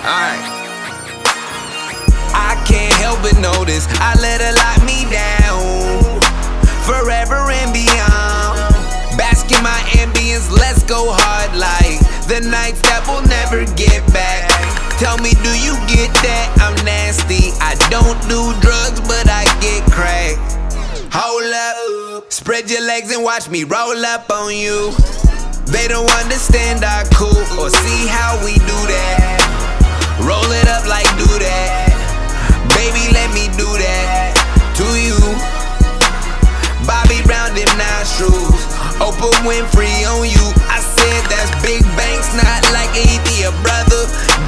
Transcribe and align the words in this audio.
Alright. 0.00 0.40
I 2.32 2.56
can't 2.64 2.94
help 2.96 3.20
but 3.20 3.36
notice 3.36 3.84
I 4.00 4.16
let 4.16 4.40
her 4.40 4.54
lock 4.56 4.80
me 4.88 5.04
down. 5.12 5.60
Forever 6.88 7.52
and 7.52 7.68
beyond. 7.68 8.56
Bask 9.20 9.52
in 9.52 9.62
my 9.62 9.76
ambience, 10.00 10.48
let's 10.50 10.82
go 10.84 11.12
hard 11.12 11.52
like 11.52 12.00
the 12.32 12.40
nights 12.48 12.80
that 12.88 13.04
we'll 13.04 13.20
never 13.28 13.68
get 13.76 14.00
back. 14.08 14.48
Tell 14.96 15.18
me, 15.18 15.36
do 15.44 15.52
you 15.60 15.76
get 15.84 16.08
that? 16.24 16.48
I'm 16.64 16.76
nasty. 16.80 17.52
I 17.60 17.76
don't 17.92 18.16
do 18.24 18.56
drugs, 18.64 19.04
but 19.04 19.28
I 19.28 19.44
get 19.60 19.84
cracked. 19.92 20.40
Hold 21.12 21.52
up, 21.52 22.32
spread 22.32 22.70
your 22.70 22.86
legs 22.86 23.12
and 23.14 23.22
watch 23.22 23.50
me 23.50 23.64
roll 23.64 24.00
up 24.06 24.30
on 24.30 24.56
you. 24.56 24.92
They 25.68 25.88
don't 25.88 26.10
understand 26.24 26.84
our 26.84 27.04
cool 27.12 27.44
or 27.60 27.68
see 27.68 28.06
how 28.08 28.40
we 28.42 28.54
do 28.54 28.78
that. 28.88 29.19
Roll 30.24 30.50
it 30.52 30.68
up 30.68 30.84
like 30.86 31.08
do 31.16 31.28
that. 31.40 31.92
Baby, 32.76 33.12
let 33.12 33.32
me 33.32 33.48
do 33.56 33.66
that 33.66 34.36
to 34.76 34.86
you. 34.96 35.16
Bobby 36.88 37.20
Brown, 37.28 37.52
them 37.56 37.70
nostrils. 37.76 38.60
Oprah 39.00 39.32
Winfrey 39.44 40.04
on 40.08 40.28
you. 40.28 40.46
I 40.68 40.80
said 40.80 41.20
that's 41.32 41.52
big 41.64 41.80
banks, 41.96 42.32
not 42.36 42.60
like 42.72 42.92
Ethia, 42.92 43.52
brother. 43.64 44.02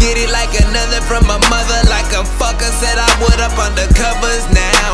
Get 0.00 0.16
it 0.16 0.30
like 0.30 0.52
another 0.56 1.00
from 1.04 1.24
a 1.28 1.38
mother, 1.52 1.80
like 1.88 2.08
a 2.16 2.24
fucker 2.38 2.72
said 2.80 2.96
I 2.96 3.10
would 3.20 3.40
up 3.40 3.56
under 3.58 3.88
covers 3.92 4.44
now. 4.54 4.92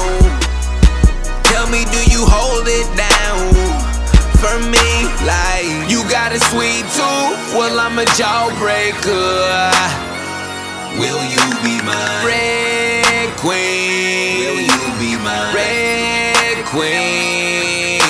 Tell 1.51 1.71
me, 1.71 1.85
do 1.91 2.01
you 2.11 2.27
hold 2.27 2.67
it 2.67 2.89
down? 2.99 3.55
For 4.43 4.59
me, 4.59 4.91
like 5.25 5.91
you 5.91 6.03
got 6.11 6.33
a 6.33 6.41
sweet 6.51 6.85
tooth. 6.97 7.55
Well, 7.55 7.79
I'm 7.79 7.99
a 7.99 8.05
jawbreaker. 8.19 10.14
Will 11.85 11.91
you 11.91 11.97
mine? 11.97 12.25
Red 12.25 13.37
Queen. 13.37 14.39
Will 14.41 14.61
you 14.61 14.81
be 14.99 15.17
mine? 15.23 15.55
Red 15.55 16.65
Queen. 16.67 18.01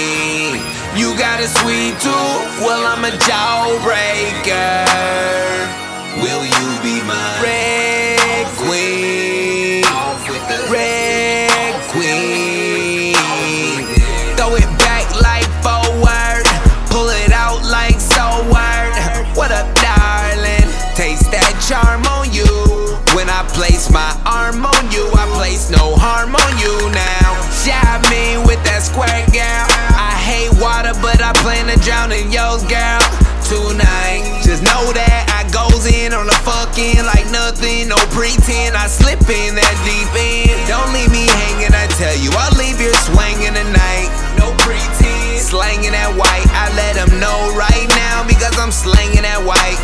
You 0.96 1.16
got 1.18 1.40
a 1.40 1.48
sweet 1.48 1.98
tooth. 2.00 2.60
Well, 2.62 2.86
I'm 2.86 3.04
a 3.04 3.10
jawbreaker. 3.26 4.86
Will 6.22 6.44
you 6.44 6.82
be 6.82 7.02
mine? 7.04 7.42
Red 7.42 8.13
water, 30.74 30.94
but 31.00 31.22
I 31.22 31.30
plan 31.38 31.70
to 31.70 31.78
drown 31.86 32.10
in 32.10 32.34
yours, 32.34 32.66
girl. 32.66 33.02
Tonight, 33.46 34.42
just 34.42 34.64
know 34.64 34.82
that 34.96 35.22
I 35.30 35.46
goes 35.52 35.86
in 35.86 36.10
on 36.10 36.26
the 36.26 36.38
fucking 36.42 37.04
like 37.06 37.28
nothing, 37.30 37.86
no 37.86 38.00
pretend. 38.10 38.74
I 38.74 38.90
slip 38.90 39.22
in 39.30 39.54
that 39.54 39.74
deep 39.86 40.10
end. 40.16 40.56
Don't 40.66 40.90
leave 40.90 41.12
me 41.12 41.28
hanging, 41.30 41.70
I 41.70 41.86
tell 41.94 42.16
you, 42.18 42.32
I'll 42.34 42.56
leave 42.58 42.80
you 42.80 42.90
swinging 43.06 43.54
tonight. 43.54 44.10
No 44.40 44.50
pretend, 44.64 45.38
slanging 45.38 45.94
that 45.94 46.10
white. 46.18 46.48
I 46.50 46.72
let 46.74 46.98
them 46.98 47.12
know 47.22 47.38
right 47.54 47.86
now 47.94 48.26
because 48.26 48.56
I'm 48.58 48.74
slanging 48.74 49.22
that 49.22 49.44
white. 49.44 49.78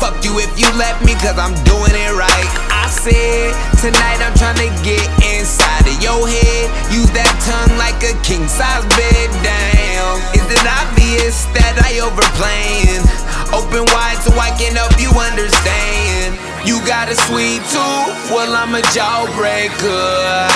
Fuck 0.00 0.24
you 0.24 0.38
if 0.40 0.52
you 0.56 0.70
left 0.78 1.04
me, 1.04 1.12
cause 1.20 1.36
I'm 1.36 1.52
doing 1.66 1.92
it 1.92 2.12
right. 2.16 2.65
Said, 3.06 3.54
tonight 3.78 4.18
I'm 4.18 4.34
trying 4.34 4.58
to 4.58 4.70
get 4.82 5.06
inside 5.22 5.86
of 5.86 5.94
your 6.02 6.26
head. 6.26 6.66
Use 6.90 7.06
that 7.14 7.30
tongue 7.46 7.78
like 7.78 8.02
a 8.02 8.18
king 8.26 8.50
size 8.50 8.82
bed. 8.98 9.30
Damn, 9.46 10.18
is 10.34 10.42
it 10.50 10.66
obvious 10.66 11.46
that 11.54 11.78
I 11.86 12.02
overplaying? 12.02 13.06
Open 13.54 13.86
wide 13.94 14.18
so 14.26 14.34
I 14.34 14.50
can 14.58 14.74
help 14.74 14.98
you 14.98 15.14
understand. 15.14 16.34
You 16.66 16.82
got 16.82 17.06
a 17.06 17.14
sweet 17.30 17.62
tooth, 17.70 18.34
well, 18.34 18.58
I'm 18.58 18.74
a 18.74 18.82
jawbreaker. 18.90 20.50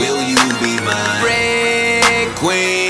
Will 0.00 0.24
you 0.24 0.40
be 0.64 0.80
my 0.80 1.20
Red 1.20 2.32
Queen. 2.40 2.87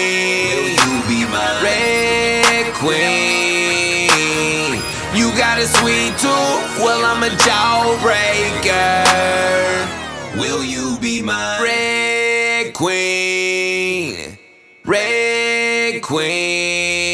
You 5.15 5.31
got 5.39 5.59
a 5.59 5.67
sweet 5.67 6.13
tooth, 6.19 6.79
well 6.85 7.03
I'm 7.03 7.23
a 7.23 7.31
jawbreaker. 7.47 8.79
Will 10.39 10.63
you 10.63 10.99
be 11.01 11.23
my 11.23 11.59
red 11.63 12.75
queen? 12.75 14.39
Red 14.85 16.03
queen. 16.03 17.08